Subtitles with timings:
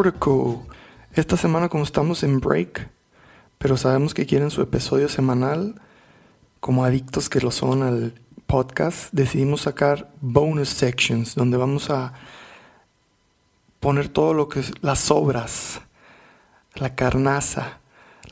[0.00, 0.66] a Sportico.
[1.12, 2.88] Esta semana como estamos en break,
[3.58, 5.74] pero sabemos que quieren su episodio semanal,
[6.60, 8.14] como adictos que lo son al
[8.46, 12.14] podcast, decidimos sacar bonus sections donde vamos a
[13.80, 15.82] poner todo lo que es las obras,
[16.76, 17.80] la carnaza,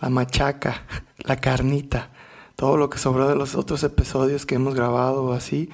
[0.00, 0.84] la machaca,
[1.18, 2.10] la carnita,
[2.56, 5.68] todo lo que sobró de los otros episodios que hemos grabado así,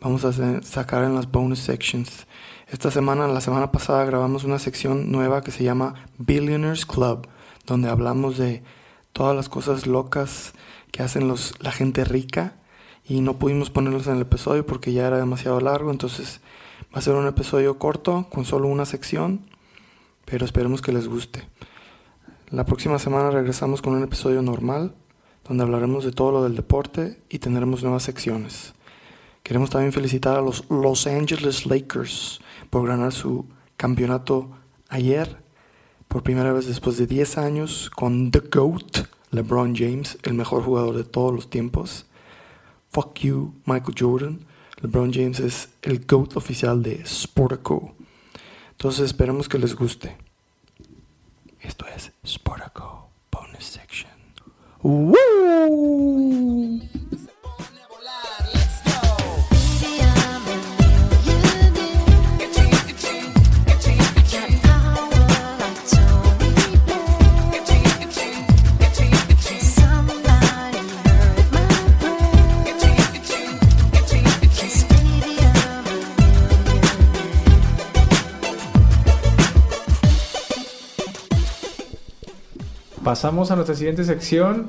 [0.00, 2.26] vamos a sacar en las bonus sections.
[2.72, 7.28] Esta semana, la semana pasada, grabamos una sección nueva que se llama Billionaires Club,
[7.66, 8.62] donde hablamos de
[9.12, 10.54] todas las cosas locas
[10.90, 12.54] que hacen los, la gente rica
[13.04, 16.40] y no pudimos ponerlos en el episodio porque ya era demasiado largo, entonces
[16.84, 19.42] va a ser un episodio corto con solo una sección,
[20.24, 21.46] pero esperemos que les guste.
[22.48, 24.94] La próxima semana regresamos con un episodio normal,
[25.46, 28.72] donde hablaremos de todo lo del deporte y tendremos nuevas secciones.
[29.42, 32.40] Queremos también felicitar a los Los Angeles Lakers
[32.72, 33.44] por ganar su
[33.76, 34.50] campeonato
[34.88, 35.36] ayer,
[36.08, 40.96] por primera vez después de 10 años, con The GOAT, LeBron James, el mejor jugador
[40.96, 42.06] de todos los tiempos.
[42.88, 44.46] Fuck you, Michael Jordan.
[44.80, 47.94] LeBron James es el GOAT oficial de Sportico.
[48.70, 50.16] Entonces esperemos que les guste.
[51.60, 54.12] Esto es Sportico Bonus Section.
[54.80, 55.12] ¡Woo!
[83.12, 84.68] Pasamos a nuestra siguiente sección,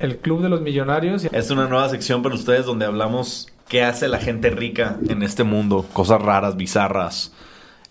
[0.00, 1.28] el Club de los Millonarios.
[1.30, 5.44] Es una nueva sección para ustedes donde hablamos qué hace la gente rica en este
[5.44, 5.86] mundo.
[5.92, 7.32] Cosas raras, bizarras.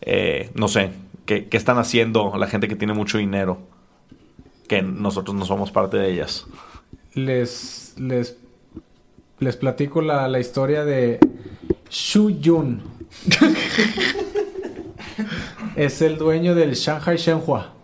[0.02, 0.92] eh, no sé,
[1.26, 3.60] qué, qué están haciendo la gente que tiene mucho dinero.
[4.68, 6.46] Que nosotros no somos parte de ellas.
[7.14, 8.36] Les, les,
[9.40, 11.20] les platico la, la historia de
[11.90, 12.82] Shu Yun.
[15.78, 17.79] es el dueño del Shanghai Shenhua,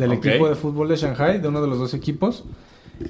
[0.00, 2.44] del equipo de fútbol de Shanghai, de uno de los dos equipos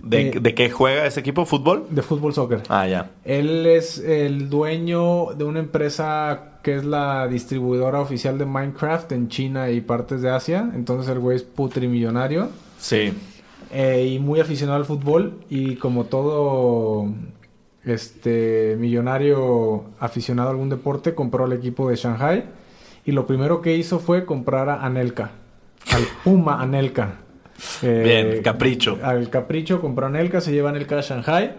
[0.05, 1.45] ¿De, Eh, de qué juega ese equipo?
[1.47, 1.87] ¿Fútbol?
[1.91, 2.63] de fútbol soccer.
[2.69, 3.11] Ah, ya.
[3.25, 9.29] Él es el dueño de una empresa que es la distribuidora oficial de Minecraft en
[9.29, 10.71] China y partes de Asia.
[10.77, 13.13] Entonces el güey es putrimillonario Sí.
[13.73, 15.41] eh, y muy aficionado al fútbol.
[15.51, 17.07] Y como todo
[17.85, 22.45] este millonario aficionado a algún deporte, compró el equipo de Shanghai.
[23.05, 25.33] Y lo primero que hizo fue comprar a Anelka,
[25.93, 27.15] al Puma Anelka.
[27.83, 28.03] Eh,
[28.33, 28.99] Bien, capricho.
[29.03, 31.55] al Capricho, compró a Nelka, se lleva a Nelka a Shanghai.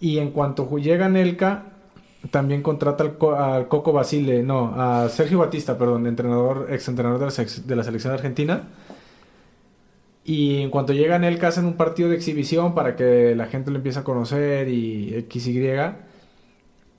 [0.00, 1.64] Y en cuanto llega Nelka,
[2.30, 7.20] también contrata al, Co- al Coco Basile, no, a Sergio Batista, perdón, entrenador, ex entrenador
[7.20, 8.62] de la, sex- de la selección argentina.
[10.24, 13.76] Y en cuanto llega Nelka, hacen un partido de exhibición para que la gente lo
[13.76, 15.68] empiece a conocer y X, Y.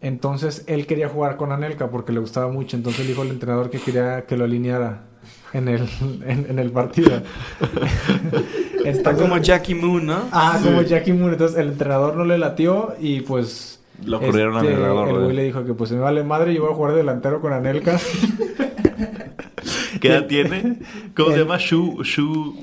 [0.01, 2.77] Entonces él quería jugar con Anelka porque le gustaba mucho.
[2.77, 5.03] Entonces le dijo al entrenador que quería que lo alineara
[5.53, 5.87] en el,
[6.25, 7.21] en, en el partido.
[8.85, 10.29] Está como Jackie Moon, ¿no?
[10.31, 11.31] Ah, como Jackie Moon.
[11.31, 13.81] Entonces el entrenador no le latió y pues.
[14.03, 16.63] Lo ocurrieron al este, entrenador, El güey le dijo que pues me vale madre, yo
[16.63, 17.97] voy a jugar delantero con Anelka.
[20.07, 20.79] ¿Qué edad tiene?
[21.15, 21.57] ¿Cómo se El- llama?
[21.57, 22.03] Shu...
[22.03, 22.55] Shu...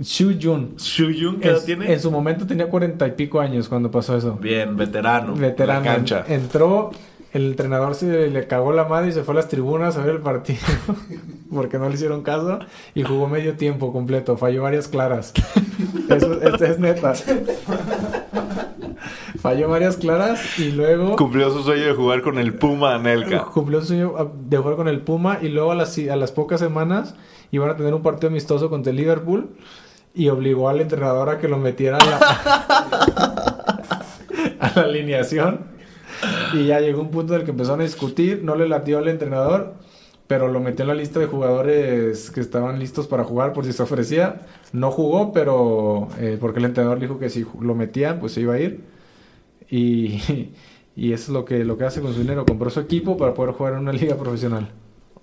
[0.00, 0.74] Shu Jun.
[0.76, 1.92] Shu Yun, ¿qué edad Es- tiene?
[1.92, 4.34] En su momento tenía cuarenta y pico años cuando pasó eso.
[4.40, 5.34] Bien, veterano.
[5.34, 5.80] Veterano.
[5.80, 6.24] La cancha.
[6.28, 6.90] Entró,
[7.32, 10.16] el entrenador se le cagó la madre y se fue a las tribunas a ver
[10.16, 10.58] el partido.
[11.52, 12.58] porque no le hicieron caso.
[12.94, 14.36] Y jugó medio tiempo completo.
[14.36, 15.32] Falló varias claras.
[16.10, 17.14] Eso, esto es neta.
[19.44, 23.44] Falló varias claras y luego Cumplió su sueño de jugar con el Puma Anelka.
[23.44, 26.32] cumplió su sueño ah, de jugar con el Puma y luego a las, a las
[26.32, 27.14] pocas semanas
[27.50, 29.50] iban a tener un partido amistoso contra el Liverpool
[30.14, 32.16] y obligó al entrenador a que lo metiera a la,
[34.60, 35.66] a la alineación
[36.54, 39.08] y ya llegó un punto en el que empezaron a discutir, no le latió al
[39.08, 39.74] entrenador,
[40.26, 43.74] pero lo metió en la lista de jugadores que estaban listos para jugar por si
[43.74, 44.40] se ofrecía.
[44.72, 48.54] No jugó, pero eh, porque el entrenador dijo que si lo metían, pues se iba
[48.54, 48.93] a ir.
[49.70, 50.50] Y,
[50.96, 52.44] y eso es lo que, lo que hace con su dinero.
[52.46, 54.70] Compró su equipo para poder jugar en una liga profesional.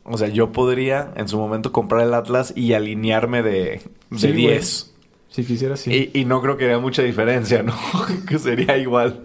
[0.04, 4.28] O sea, yo podría en su momento comprar el Atlas y alinearme de, de Sí,
[4.30, 4.38] güey.
[4.48, 4.94] 10.
[5.30, 6.10] Si quisiera, sí.
[6.14, 7.74] Y, y no creo que haya mucha diferencia, ¿no?
[8.28, 9.22] que sería igual.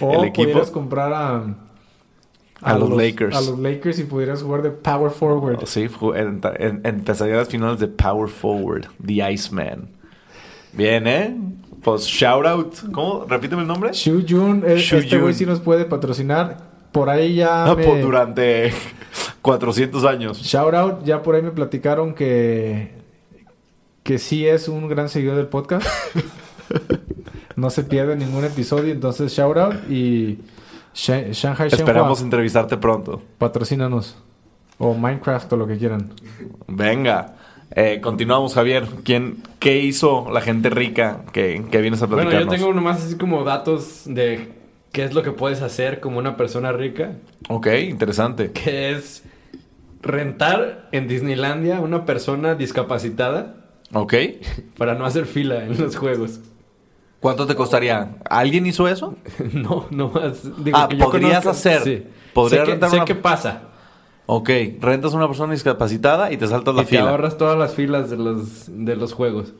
[0.00, 0.44] o el equipo.
[0.44, 1.56] pudieras comprar a,
[2.60, 3.34] A los Lakers.
[3.34, 5.58] A los Lakers y pudieras jugar de power forward.
[5.62, 5.88] Oh, Sí,
[6.84, 9.88] empezaría las finales de Power Forward, The Iceman.
[10.72, 11.36] Bien, ¿eh?
[11.82, 12.74] Pues shout out.
[12.92, 13.24] ¿Cómo?
[13.28, 13.92] Repíteme el nombre.
[13.92, 16.70] Shu Jun, eh, Shu este güey sí nos puede patrocinar.
[16.92, 18.72] Por ahí ya Ah, me- pues, durante
[19.42, 20.38] 400 años.
[20.42, 23.00] Shout out, ya por ahí me platicaron que
[24.02, 25.86] que sí es un gran seguidor del podcast.
[27.56, 30.38] no se pierde ningún episodio, entonces shout out y
[30.94, 33.22] Sha- Shanghai Esperamos Shenhua, entrevistarte pronto.
[33.38, 34.16] patrocínanos
[34.78, 36.10] o Minecraft o lo que quieran.
[36.66, 37.34] Venga.
[37.74, 38.84] Eh, continuamos, Javier.
[39.04, 42.54] ¿Quién, ¿Qué hizo la gente rica que, que vienes a Bueno, platicarnos?
[42.54, 44.52] yo tengo nomás así como datos de
[44.92, 47.12] qué es lo que puedes hacer como una persona rica,
[47.48, 48.52] Ok, interesante.
[48.52, 49.22] que es
[50.02, 53.54] rentar en Disneylandia a una persona discapacitada
[53.94, 54.14] Ok.
[54.76, 56.40] para no hacer fila en los juegos.
[57.20, 58.16] ¿Cuánto te costaría?
[58.28, 59.16] ¿Alguien hizo eso?
[59.54, 60.42] No, no más.
[60.64, 61.80] Digo, Ah, que yo podrías hacer.
[61.82, 62.02] Sí.
[62.34, 63.62] Podrías sé que, sé una- qué pasa.
[64.26, 67.10] Ok, rentas a una persona discapacitada y te saltas la y te fila.
[67.10, 69.52] ahorras todas las filas de los, de los juegos.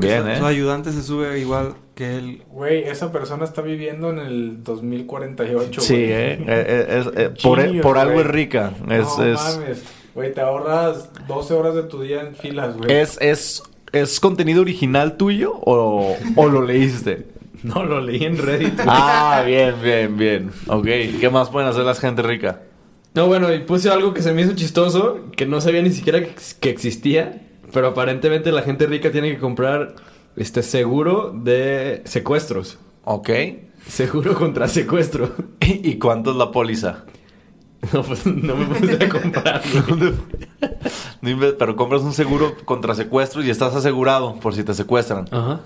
[0.00, 0.38] Bien, su, ¿eh?
[0.38, 2.42] su ayudante se sube igual que él.
[2.50, 5.80] Güey, esa persona está viviendo en el 2048.
[5.80, 6.06] Sí, güey.
[6.06, 8.72] eh, eh, eh, es- eh, por, Genius, por algo es rica.
[8.90, 9.82] Es, no es, mames.
[10.14, 12.90] Güey, te ahorras 12 horas de tu día en filas, güey.
[12.92, 13.62] es, es,
[13.92, 17.26] ¿es contenido original tuyo o, o lo leíste?
[17.64, 18.78] No, lo leí en Reddit.
[18.86, 20.50] Ah, bien, bien, bien.
[20.68, 20.84] Ok,
[21.18, 22.60] ¿qué más pueden hacer las gente rica?
[23.14, 26.20] No, bueno, y puse algo que se me hizo chistoso, que no sabía ni siquiera
[26.20, 29.94] que, que existía, pero aparentemente la gente rica tiene que comprar
[30.36, 32.78] este seguro de secuestros.
[33.04, 33.30] Ok.
[33.88, 35.32] Seguro contra secuestro.
[35.60, 37.04] ¿Y, cuánto es la póliza?
[37.92, 38.98] No, pues no me puse a
[41.22, 45.26] inve- Pero compras un seguro contra secuestro y estás asegurado por si te secuestran.
[45.30, 45.60] Ajá.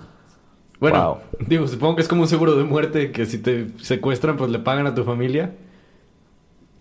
[0.79, 1.47] Bueno, Wow.
[1.47, 4.59] digo, supongo que es como un seguro de muerte que si te secuestran, pues le
[4.59, 5.55] pagan a tu familia.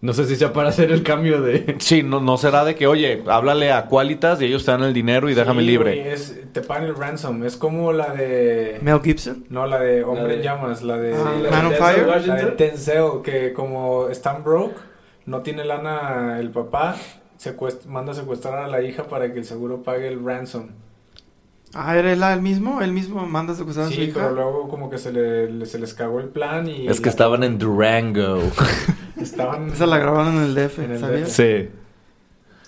[0.02, 1.76] No sé si sea para hacer el cambio de...
[1.78, 4.92] Sí, no, no será de que, oye, háblale a Qualitas y ellos te dan el
[4.92, 5.94] dinero y déjame Sí, libre.
[6.02, 7.44] güey, es- te pagan el ransom.
[7.44, 8.78] Es como la de.
[8.82, 9.46] Mel Gibson.
[9.48, 10.82] No, la de Hombre de- en Llamas.
[10.82, 11.14] La de.
[11.14, 12.06] Ah, la Man on de Fire.
[12.26, 14.76] La de Denzel, que como están broke,
[15.24, 16.96] no tiene lana el papá,
[17.40, 20.70] secuest- manda a secuestrar a la hija para que el seguro pague el ransom.
[21.74, 22.82] Ah, ¿era él el mismo?
[22.82, 24.14] ¿Él mismo manda a secuestrar a su Sí, hija?
[24.20, 26.86] pero luego como que se, le, le- se les cagó el plan y...
[26.86, 28.40] Es que estaban en Durango.
[29.20, 29.70] Estaban...
[29.70, 31.32] Esa la grabaron en el DF, En el ¿sabías?
[31.32, 31.68] sí.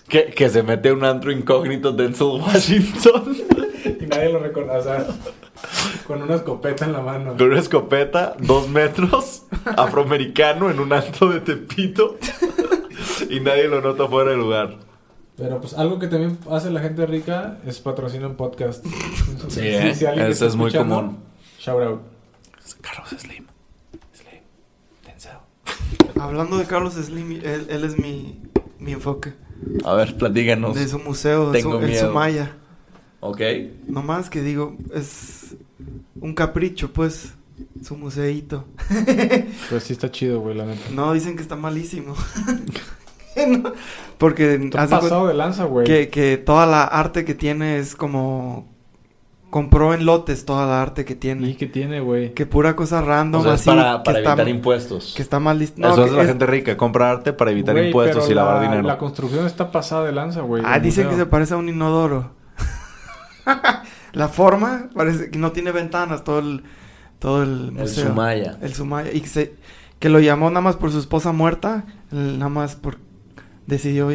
[0.07, 3.35] Que, que se mete un antro incógnito Denzel Washington
[4.01, 5.05] Y nadie lo recuerda, o sea,
[6.07, 7.35] con una escopeta en la mano.
[7.37, 9.43] con una escopeta, dos metros,
[9.77, 12.17] afroamericano en un antro de Tepito
[13.29, 14.77] y nadie lo nota fuera de lugar.
[15.37, 18.85] Pero pues algo que también hace la gente rica es patrocinar un podcast.
[19.49, 19.93] Sí, ¿eh?
[20.27, 21.17] Eso es muy común.
[21.59, 22.01] Shout out.
[22.81, 23.45] Carlos Slim.
[24.13, 24.41] Slim.
[25.05, 25.37] Denzel.
[26.19, 28.41] Hablando de Carlos Slim, él, él es mi,
[28.79, 29.33] mi enfoque.
[29.83, 30.75] A ver, platíganos.
[30.75, 32.07] De su museo, de su, Tengo en miedo.
[32.07, 32.55] Sumaya.
[33.19, 33.41] Ok.
[33.87, 35.55] No más que digo, es
[36.19, 37.33] un capricho, pues,
[37.83, 38.65] su museíto.
[39.69, 40.89] Pues sí está chido, güey, la neta.
[40.91, 42.15] No, dicen que está malísimo.
[43.47, 43.71] No,
[44.17, 45.85] Porque Está de pasado de lanza, güey.
[45.85, 48.73] que, que toda la arte que tiene es como...
[49.49, 51.55] Compró en lotes toda la arte que ¿Y tiene.
[51.55, 52.33] qué tiene, güey?
[52.33, 53.69] Que pura cosa random O sea, es así.
[53.69, 55.13] para, que para está- evitar impuestos.
[55.15, 55.81] Que está mal listo.
[55.87, 58.81] Eso es la gente rica, compra arte para evitar Güey, impuestos y lavar la- dinero.
[58.83, 60.61] La construcción está pasada de lanza, güey.
[60.65, 61.29] Ah, dicen que se museo.
[61.29, 62.31] parece a un inodoro.
[64.13, 66.63] la forma parece que no tiene ventanas todo el
[67.19, 68.07] todo el El museo.
[68.07, 68.57] Sumaya.
[68.61, 69.55] El Sumaya y que se
[69.99, 72.97] que lo llamó nada más por su esposa muerta, nada más por
[73.67, 74.09] decidió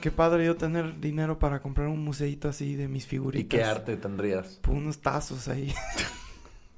[0.00, 3.58] qué padre yo tener dinero para comprar un museito así de mis ¿Y figuritas.
[3.58, 4.58] qué arte tendrías?
[4.62, 5.72] Por unos tazos ahí.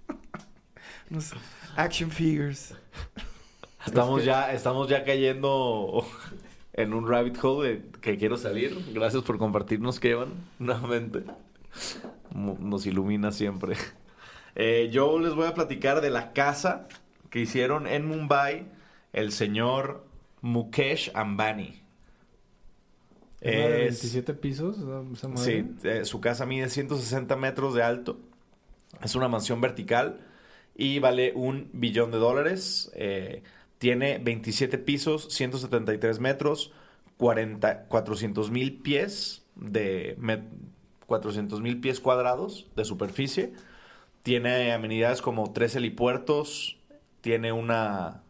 [1.11, 1.33] unos
[1.77, 2.75] action figures.
[3.87, 6.07] Estamos ya, estamos ya cayendo
[6.73, 8.77] en un rabbit hole de que quiero salir.
[8.93, 11.25] Gracias por compartirnos, Kevin, nuevamente.
[12.35, 13.77] Nos ilumina siempre.
[14.55, 16.87] Eh, yo les voy a platicar de la casa
[17.31, 18.67] que hicieron en Mumbai
[19.13, 20.07] el señor
[20.43, 21.82] Mukesh Ambani.
[23.43, 24.79] ¿Es la de Es- 27 pisos?
[24.79, 25.65] esa- esa madre?
[25.81, 28.19] Sí, eh, su casa mide 160 metros de alto.
[29.03, 30.21] Es una mansión vertical
[30.77, 32.91] y vale un billón de dólares.
[32.95, 33.43] Eh,
[33.79, 36.73] tiene 27 pisos, 173 metros,
[37.17, 40.17] 40, 400 mil pies de
[41.07, 43.53] 400 mil pies cuadrados de superficie.
[44.23, 46.79] Tiene amenidades como tres helipuertos,
[47.23, 48.23] tiene una,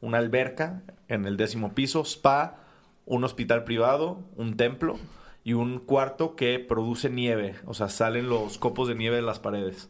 [0.00, 2.65] una alberca en el décimo piso, spa,
[3.06, 4.98] un hospital privado, un templo
[5.44, 7.54] y un cuarto que produce nieve.
[7.64, 9.88] O sea, salen los copos de nieve de las paredes.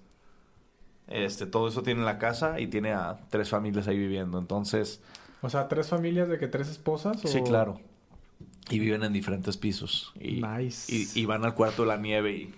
[1.08, 4.38] Este, todo eso tiene la casa y tiene a tres familias ahí viviendo.
[4.38, 5.00] Entonces,
[5.42, 7.24] O sea, tres familias de que tres esposas.
[7.24, 7.80] o- sí, claro.
[8.68, 10.12] Y viven en diferentes pisos.
[10.20, 10.92] Y, Nice.
[10.92, 12.54] y, y van al cuarto de la nieve y,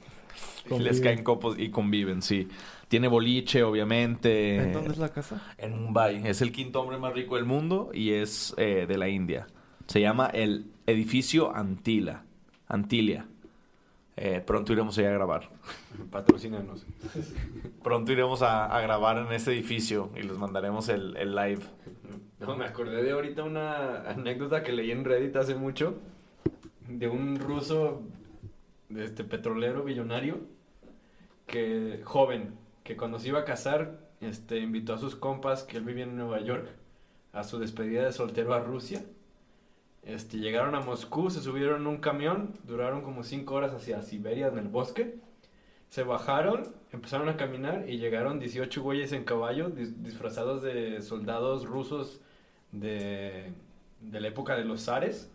[0.74, 2.48] y les caen copos y conviven, sí.
[2.88, 4.56] Tiene boliche, obviamente.
[4.56, 5.42] ¿En dónde es la casa?
[5.58, 6.26] En Mumbai.
[6.26, 9.46] Es el quinto hombre más rico del mundo y es eh, de la India.
[9.88, 12.22] Se llama el edificio Antila.
[12.68, 13.26] Antilia.
[14.16, 15.48] Eh, pronto iremos allá a grabar.
[16.10, 16.84] Patrocínanos.
[17.82, 21.62] Pronto iremos a, a grabar en ese edificio y les mandaremos el, el live.
[22.38, 25.98] No, me acordé de ahorita una anécdota que leí en Reddit hace mucho
[26.86, 28.02] de un ruso,
[28.90, 30.38] de este petrolero billonario,
[31.46, 32.54] que joven,
[32.84, 36.16] que cuando se iba a casar, este, invitó a sus compas que él vivía en
[36.16, 36.68] Nueva York
[37.32, 39.02] a su despedida de soltero a Rusia.
[40.02, 44.48] Este, llegaron a Moscú, se subieron en un camión, duraron como cinco horas hacia Siberia
[44.48, 45.16] en el bosque.
[45.90, 51.66] Se bajaron, empezaron a caminar y llegaron 18 güeyes en caballo dis- disfrazados de soldados
[51.66, 52.20] rusos
[52.72, 53.52] de,
[54.00, 55.30] de la época de los zares.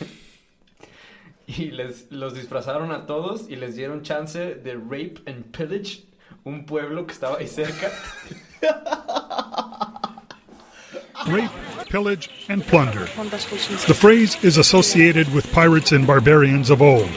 [1.46, 6.04] y les, los disfrazaron a todos y les dieron chance de rape and pillage
[6.44, 7.90] un pueblo que estaba ahí cerca.
[11.26, 11.50] rape,
[11.94, 13.04] pillage, and plunder.
[13.86, 17.08] The phrase is associated with pirates and barbarians of old.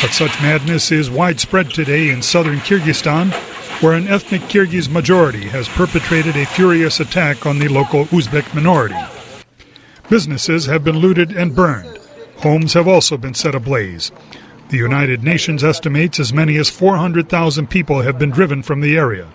[0.00, 3.32] But such madness is widespread today in southern Kyrgyzstan,
[3.82, 8.94] where an ethnic Kyrgyz majority has perpetrated a furious attack on the local Uzbek minority.
[10.08, 11.98] Businesses have been looted and burned.
[12.36, 14.12] Homes have also been set ablaze.
[14.68, 19.26] The United Nations estimates as many as 400,000 people have been driven from the area.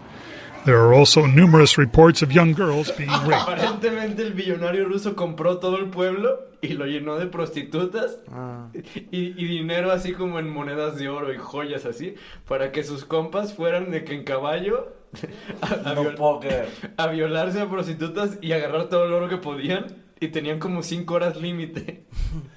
[0.65, 3.41] There are also numerous reports of young girls being raped.
[3.41, 8.67] Aparentemente el billonario ruso compró todo el pueblo y lo llenó de prostitutas Ah.
[8.73, 12.13] y, y dinero así como en monedas de oro y joyas así
[12.47, 14.93] para que sus compas fueran de que en caballo
[15.61, 19.87] a, a viol- a violarse a prostitutas y agarrar todo el oro que podían
[20.19, 22.03] y tenían como 5 horas límite.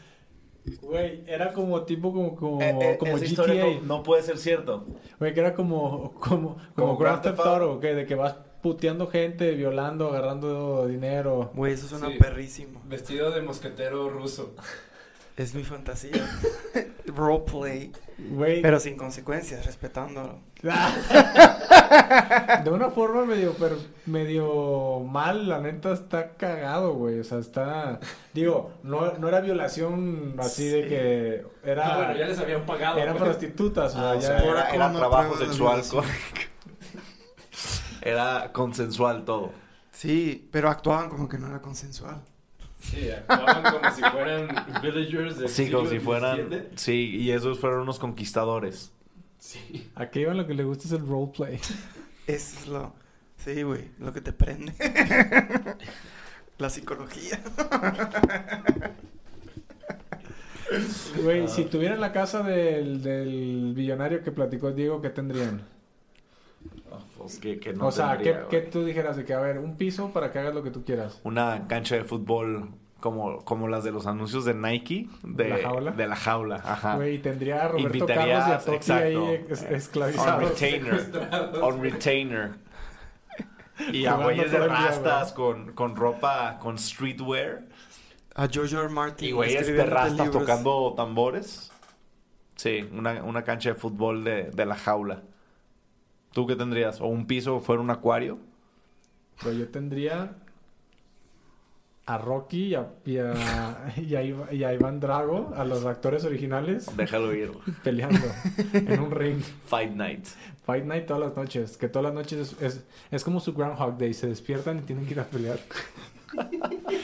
[0.81, 3.55] Güey, era como tipo como, como, Eh, eh, como esa GTA.
[3.55, 4.87] no, no puede ser cierto.
[5.19, 7.41] Güey, que era como, como, como, Como Grand Theft.
[7.41, 11.51] Auto, que de que vas puteando gente, violando, agarrando dinero.
[11.55, 12.17] Güey, eso suena Sí.
[12.19, 12.81] perrísimo.
[12.87, 14.55] Vestido de mosquetero ruso.
[15.37, 16.29] Es mi fantasía.
[17.07, 17.93] Roleplay.
[18.31, 20.39] Güey, Pero sin consecuencias, respetándolo.
[22.65, 23.77] de una forma medio, pero
[24.07, 27.19] medio mal, la neta está cagado, güey.
[27.19, 27.99] O sea, está,
[28.33, 32.99] digo, no, no era violación así de que era, Ah, bueno, ya les habían pagado.
[32.99, 35.83] eran prostitutas, Ah, o sea, era, no trabajo sexual.
[35.91, 36.05] con-
[38.03, 39.53] era consensual todo.
[39.91, 42.23] Sí, pero actuaban como que no era consensual.
[42.91, 44.49] Sí, actuaban como si fueran
[44.83, 46.69] villagers del Sí, como si fueran.
[46.77, 48.93] Sí, y esos fueron unos conquistadores.
[49.39, 49.91] Sí.
[49.95, 51.57] a Kevin lo que le gusta es el roleplay.
[52.27, 52.95] Eso es lo...
[53.37, 54.73] Sí, güey, lo que te prende.
[56.59, 57.41] La psicología.
[61.23, 65.63] Güey, si tuvieran la casa del, del billonario que platicó Diego, ¿qué tendrían?
[67.25, 68.71] Pues que, que no o sea, tendría, ¿qué, qué güey.
[68.71, 71.21] tú dijeras de que, a ver, un piso para que hagas lo que tú quieras?
[71.25, 75.09] Una cancha de fútbol como, como las de los anuncios de Nike.
[75.23, 75.91] De ¿La jaula?
[75.93, 76.97] De la jaula, ajá.
[76.97, 79.05] Güey, tendría a Roberto Invitarías, Carlos y a Totti exacto.
[79.05, 80.49] ahí On esclavizados.
[80.51, 81.61] retainer.
[81.63, 82.51] On retainer.
[83.93, 87.63] Y a güeyes de día, rastas con, con ropa, con streetwear.
[88.35, 88.77] A George.
[88.89, 89.29] Martin.
[89.29, 91.71] Y güeyes de rastas tocando tambores.
[92.57, 95.23] Sí, una, una cancha de fútbol de, de la jaula.
[96.35, 97.01] ¿Tú qué tendrías?
[97.01, 98.39] ¿O un piso fuera un acuario?
[99.43, 100.37] Pero yo tendría
[102.07, 105.87] a Rocky y a, y a, y a Iva- y a Iván Drago, a los
[105.87, 107.53] actores originales, Déjalo ir.
[107.83, 108.21] peleando
[108.75, 109.41] en un ring.
[109.41, 110.27] Fight Night.
[110.65, 111.77] Fight Night todas las noches.
[111.79, 114.13] Que todas las noches es, es, es como su Groundhog Day.
[114.13, 115.59] Se despiertan y tienen que ir a pelear.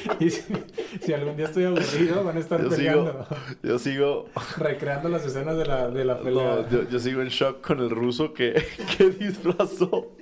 [0.20, 0.42] y si,
[1.02, 3.12] si algún día estoy aburrido, van a estar Yo peleando.
[3.12, 3.26] sigo,
[3.62, 4.28] yo sigo,
[4.58, 6.56] Recreando las escenas de la, de la pelea.
[6.56, 8.62] no, yo, yo sigo en shock con el ruso que,
[8.98, 10.12] que disfrazó.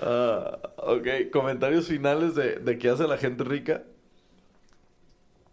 [0.00, 3.82] Ah, ok, comentarios finales de, de qué hace la gente rica.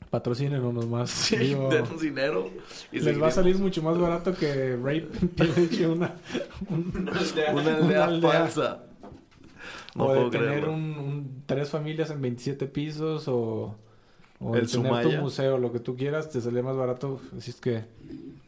[0.09, 1.09] Patrocinen unos más.
[1.09, 2.49] Sí, Digo, denos dinero.
[2.91, 6.15] y les va a salir mucho más barato que Rape Pillage una,
[6.69, 8.31] un- una aldea una aldea.
[8.31, 8.83] falsa.
[9.95, 13.75] No o de tener un, un- tres familias en 27 pisos o,
[14.39, 15.17] o de El tener Sumaya.
[15.17, 17.19] tu museo, lo que tú quieras, te sale más barato.
[17.37, 17.85] Así es que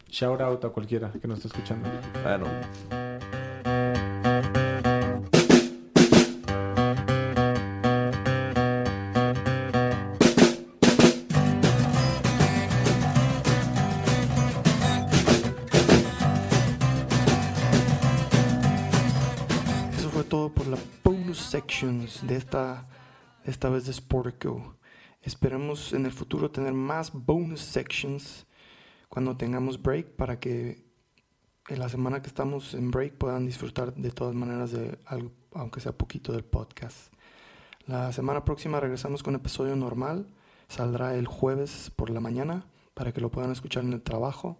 [0.10, 1.90] shout out a cualquiera que nos esté escuchando.
[2.22, 2.46] Claro.
[21.08, 22.86] Bonus sections de esta,
[23.46, 24.76] esta vez de Sportico.
[25.22, 28.46] Esperamos en el futuro tener más bonus sections
[29.08, 30.84] cuando tengamos break para que
[31.70, 35.80] en la semana que estamos en break puedan disfrutar de todas maneras de algo, aunque
[35.80, 37.14] sea poquito del podcast.
[37.86, 40.28] La semana próxima regresamos con episodio normal.
[40.68, 44.58] Saldrá el jueves por la mañana para que lo puedan escuchar en el trabajo.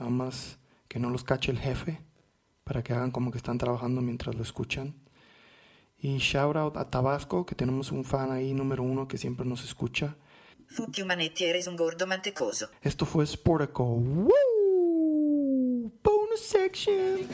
[0.00, 2.02] Nada más que no los cache el jefe
[2.64, 4.96] para que hagan como que están trabajando mientras lo escuchan.
[6.00, 9.64] Y shout out a Tabasco, que tenemos un fan ahí número uno que siempre nos
[9.64, 10.16] escucha.
[10.66, 12.68] Fucchi umanetti eres un gordo mantecoso.
[12.82, 13.84] Esto fue Sportico.
[13.84, 14.32] ¡Woo!
[16.02, 17.26] Bonus section.